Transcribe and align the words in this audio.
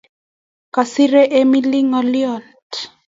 Kisiir 0.73 1.13
Emily 1.41 1.81
ngolyot 1.89 2.71